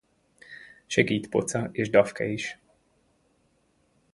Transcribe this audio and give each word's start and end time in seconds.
Segít 0.87 1.29
Poca 1.31 1.69
és 1.71 1.89
Dafke 1.89 2.25
is. 2.25 2.59